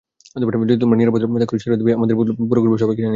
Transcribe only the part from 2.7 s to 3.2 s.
সবাইকে জানিয়ে দাও।